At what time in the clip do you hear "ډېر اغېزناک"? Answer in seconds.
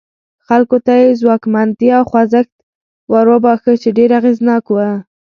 3.97-4.63